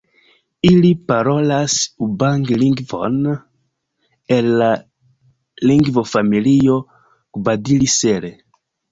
[0.67, 1.73] Ili parolas
[2.05, 3.19] ubangi-lingvon
[4.37, 4.69] el la
[5.73, 6.79] lingvofamilio
[7.39, 8.33] Gbadili-Sere.